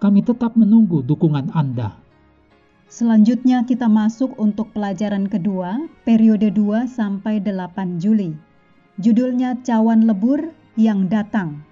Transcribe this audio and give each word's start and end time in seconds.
kami 0.00 0.24
tetap 0.24 0.56
menunggu 0.56 1.04
dukungan 1.04 1.52
Anda. 1.52 2.00
Selanjutnya 2.90 3.62
kita 3.68 3.86
masuk 3.86 4.34
untuk 4.40 4.72
pelajaran 4.74 5.30
kedua, 5.30 5.78
periode 6.02 6.50
2 6.50 6.90
sampai 6.90 7.38
8 7.38 8.02
Juli. 8.02 8.34
Judulnya 8.98 9.60
Cawan 9.62 10.08
Lebur 10.08 10.50
yang 10.74 11.06
Datang. 11.06 11.62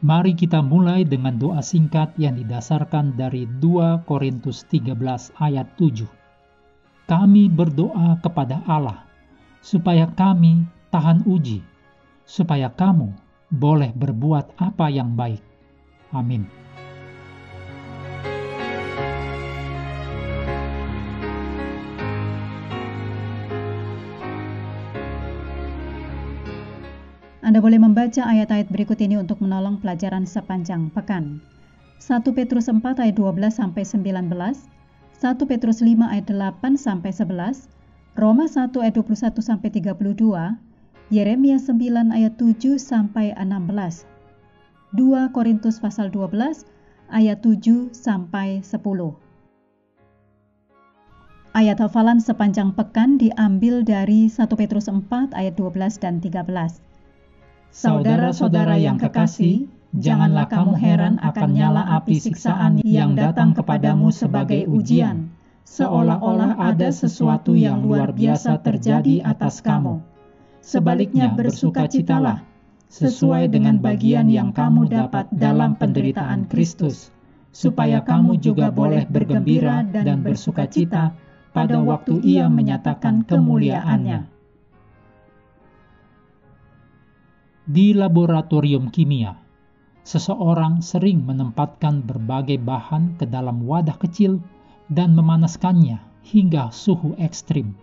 Mari 0.00 0.32
kita 0.32 0.62
mulai 0.62 1.04
dengan 1.04 1.36
doa 1.36 1.60
singkat 1.60 2.14
yang 2.16 2.38
didasarkan 2.38 3.18
dari 3.18 3.44
2 3.58 4.06
Korintus 4.06 4.64
13 4.70 4.96
ayat 5.42 5.68
7. 5.76 6.06
Kami 7.10 7.50
berdoa 7.50 8.16
kepada 8.22 8.62
Allah 8.64 9.04
supaya 9.60 10.08
kami 10.08 10.64
tahan 10.88 11.26
uji, 11.26 11.60
supaya 12.24 12.70
kamu 12.72 13.12
boleh 13.50 13.90
berbuat 13.92 14.56
apa 14.56 14.88
yang 14.88 15.18
baik 15.18 15.49
Amin. 16.10 16.60
Anda 27.50 27.58
boleh 27.58 27.82
membaca 27.82 28.22
ayat-ayat 28.22 28.70
berikut 28.70 29.02
ini 29.02 29.18
untuk 29.18 29.42
menolong 29.42 29.82
pelajaran 29.82 30.22
sepanjang 30.22 30.86
pekan. 30.94 31.42
1 31.98 32.22
Petrus 32.30 32.70
4 32.70 32.78
ayat 32.78 33.18
12 33.18 33.50
sampai 33.50 33.82
19, 33.82 34.30
1 34.30 35.50
Petrus 35.50 35.82
5 35.82 36.14
ayat 36.14 36.30
8 36.30 36.78
sampai 36.78 37.10
11, 37.10 37.66
Roma 38.14 38.46
1 38.46 38.70
ayat 38.70 38.94
21 38.94 39.42
sampai 39.42 39.68
32, 39.72 39.98
Yeremia 41.10 41.58
9 41.58 42.14
ayat 42.14 42.38
7 42.38 42.78
sampai 42.78 43.34
16, 43.34 44.09
2 44.90 45.30
Korintus 45.30 45.78
pasal 45.78 46.10
12 46.10 46.66
ayat 47.14 47.38
7 47.46 47.94
sampai 47.94 48.58
10. 48.58 48.82
Ayat 51.54 51.78
hafalan 51.78 52.18
sepanjang 52.18 52.74
pekan 52.74 53.14
diambil 53.14 53.86
dari 53.86 54.26
1 54.26 54.50
Petrus 54.50 54.90
4 54.90 55.30
ayat 55.30 55.54
12 55.54 56.02
dan 56.02 56.18
13. 56.18 56.82
Saudara-saudara 57.70 58.82
yang 58.82 58.98
kekasih, 58.98 59.70
janganlah 59.94 60.50
kamu 60.50 60.74
heran 60.74 61.22
akan 61.22 61.50
nyala 61.54 61.86
api 62.02 62.18
siksaan 62.18 62.82
yang 62.82 63.14
datang 63.14 63.54
kepadamu 63.54 64.10
sebagai 64.10 64.66
ujian, 64.66 65.30
seolah-olah 65.70 66.58
ada 66.58 66.90
sesuatu 66.90 67.54
yang 67.54 67.86
luar 67.86 68.10
biasa 68.10 68.58
terjadi 68.66 69.22
atas 69.22 69.62
kamu. 69.62 70.02
Sebaliknya 70.66 71.30
bersukacitalah, 71.30 72.49
sesuai 72.90 73.54
dengan 73.54 73.78
bagian 73.78 74.26
yang 74.26 74.50
kamu 74.50 74.90
dapat 74.90 75.30
dalam 75.30 75.78
penderitaan 75.78 76.50
Kristus, 76.50 77.14
supaya 77.54 78.02
kamu 78.02 78.42
juga 78.42 78.74
boleh 78.74 79.06
bergembira 79.06 79.86
dan 79.86 80.26
bersukacita 80.26 81.14
pada 81.54 81.78
waktu 81.78 82.18
Ia 82.26 82.50
menyatakan 82.50 83.22
kemuliaannya. 83.22 84.26
Di 87.70 87.94
laboratorium 87.94 88.90
kimia, 88.90 89.38
seseorang 90.02 90.82
sering 90.82 91.22
menempatkan 91.22 92.02
berbagai 92.02 92.58
bahan 92.58 93.14
ke 93.14 93.30
dalam 93.30 93.62
wadah 93.62 93.94
kecil 94.02 94.42
dan 94.90 95.14
memanaskannya 95.14 96.02
hingga 96.26 96.74
suhu 96.74 97.14
ekstrim. 97.22 97.78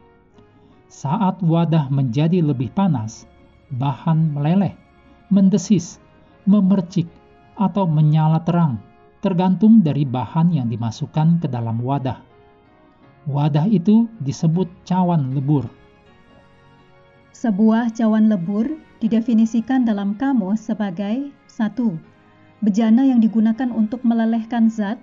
Saat 0.92 1.40
wadah 1.40 1.88
menjadi 1.88 2.44
lebih 2.44 2.76
panas, 2.76 3.24
bahan 3.72 4.36
meleleh 4.36 4.87
mendesis, 5.34 6.00
memercik, 6.48 7.08
atau 7.58 7.90
menyala 7.90 8.44
terang, 8.46 8.78
tergantung 9.20 9.82
dari 9.82 10.06
bahan 10.06 10.54
yang 10.54 10.68
dimasukkan 10.70 11.42
ke 11.42 11.48
dalam 11.50 11.82
wadah. 11.82 12.22
Wadah 13.28 13.68
itu 13.68 14.08
disebut 14.24 14.70
cawan 14.88 15.36
lebur. 15.36 15.68
Sebuah 17.36 17.94
cawan 17.94 18.32
lebur 18.32 18.80
didefinisikan 19.04 19.86
dalam 19.86 20.16
kamus 20.18 20.72
sebagai 20.72 21.30
satu 21.46 22.00
Bejana 22.58 23.06
yang 23.06 23.22
digunakan 23.22 23.70
untuk 23.70 24.02
melelehkan 24.02 24.74
zat 24.74 24.98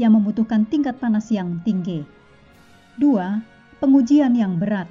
yang 0.00 0.16
membutuhkan 0.16 0.64
tingkat 0.64 0.96
panas 0.96 1.28
yang 1.28 1.60
tinggi. 1.60 2.00
2. 2.96 3.76
Pengujian 3.76 4.32
yang 4.32 4.56
berat. 4.56 4.88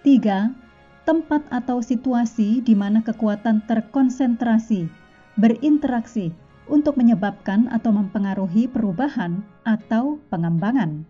3 0.00 0.65
tempat 1.06 1.46
atau 1.54 1.78
situasi 1.78 2.60
di 2.66 2.74
mana 2.74 3.00
kekuatan 3.00 3.62
terkonsentrasi, 3.70 4.90
berinteraksi 5.38 6.34
untuk 6.66 6.98
menyebabkan 6.98 7.70
atau 7.70 7.94
mempengaruhi 7.94 8.66
perubahan 8.66 9.46
atau 9.62 10.18
pengembangan. 10.28 11.06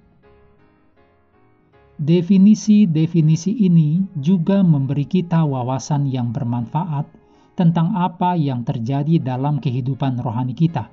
Definisi-definisi 1.96 3.56
ini 3.56 4.04
juga 4.20 4.60
memberi 4.60 5.08
kita 5.08 5.48
wawasan 5.48 6.12
yang 6.12 6.28
bermanfaat 6.28 7.08
tentang 7.56 7.96
apa 7.96 8.36
yang 8.36 8.68
terjadi 8.68 9.16
dalam 9.16 9.64
kehidupan 9.64 10.20
rohani 10.20 10.52
kita. 10.52 10.92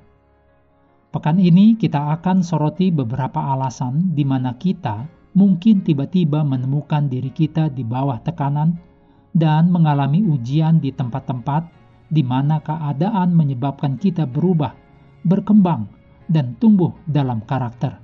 Pekan 1.11 1.43
ini 1.43 1.75
kita 1.75 2.15
akan 2.15 2.39
soroti 2.39 2.87
beberapa 2.87 3.51
alasan 3.51 4.15
di 4.15 4.23
mana 4.23 4.55
kita 4.55 5.03
mungkin 5.35 5.83
tiba-tiba 5.83 6.41
menemukan 6.47 7.11
diri 7.11 7.35
kita 7.35 7.67
di 7.67 7.83
bawah 7.83 8.23
tekanan 8.23 8.92
dan 9.33 9.73
mengalami 9.73 10.21
ujian 10.21 10.77
di 10.77 10.93
tempat-tempat 10.93 11.65
di 12.13 12.21
mana 12.21 12.61
keadaan 12.61 13.33
menyebabkan 13.33 13.97
kita 13.97 14.29
berubah, 14.29 14.77
berkembang, 15.25 15.89
dan 16.29 16.53
tumbuh 16.61 16.93
dalam 17.09 17.41
karakter. 17.41 17.97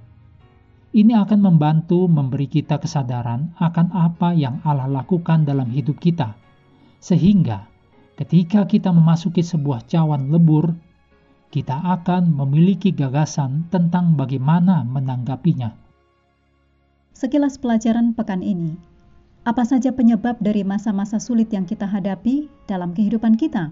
Ini 0.90 1.22
akan 1.22 1.46
membantu 1.46 2.10
memberi 2.10 2.50
kita 2.50 2.82
kesadaran 2.82 3.54
akan 3.62 3.94
apa 3.94 4.34
yang 4.34 4.58
Allah 4.66 4.90
lakukan 4.90 5.46
dalam 5.46 5.70
hidup 5.70 6.02
kita, 6.02 6.34
sehingga 6.98 7.70
ketika 8.18 8.66
kita 8.66 8.90
memasuki 8.90 9.46
sebuah 9.46 9.86
cawan 9.86 10.34
lebur, 10.34 10.74
kita 11.54 11.78
akan 11.78 12.34
memiliki 12.34 12.90
gagasan 12.90 13.70
tentang 13.70 14.18
bagaimana 14.18 14.82
menanggapinya. 14.82 15.78
Sekilas 17.14 17.62
pelajaran 17.62 18.18
pekan 18.18 18.42
ini 18.42 18.90
apa 19.48 19.64
saja 19.64 19.96
penyebab 19.96 20.36
dari 20.44 20.68
masa-masa 20.68 21.16
sulit 21.16 21.48
yang 21.56 21.64
kita 21.64 21.88
hadapi 21.88 22.52
dalam 22.68 22.92
kehidupan 22.92 23.40
kita? 23.40 23.72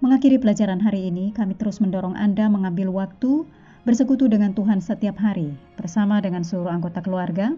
Mengakhiri 0.00 0.40
pelajaran 0.40 0.80
hari 0.80 1.12
ini, 1.12 1.32
kami 1.36 1.52
terus 1.56 1.80
mendorong 1.80 2.16
Anda 2.16 2.48
mengambil 2.48 2.88
waktu 2.88 3.44
bersekutu 3.84 4.28
dengan 4.32 4.56
Tuhan 4.56 4.80
setiap 4.80 5.20
hari 5.20 5.52
bersama 5.76 6.24
dengan 6.24 6.40
seluruh 6.40 6.72
anggota 6.72 7.04
keluarga, 7.04 7.52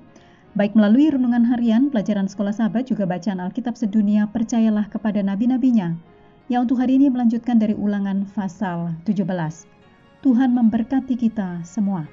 baik 0.58 0.74
melalui 0.74 1.06
renungan 1.06 1.46
harian, 1.46 1.86
pelajaran 1.90 2.26
sekolah 2.26 2.54
sahabat, 2.54 2.90
juga 2.90 3.06
bacaan 3.06 3.38
Alkitab 3.38 3.78
sedunia, 3.78 4.26
percayalah 4.30 4.90
kepada 4.90 5.22
nabi-nabinya, 5.22 5.94
yang 6.50 6.66
untuk 6.66 6.82
hari 6.82 6.98
ini 6.98 7.10
melanjutkan 7.10 7.62
dari 7.62 7.78
ulangan 7.78 8.26
pasal 8.34 8.94
17. 9.06 9.22
Tuhan 10.22 10.50
memberkati 10.50 11.14
kita 11.14 11.62
semua. 11.62 12.10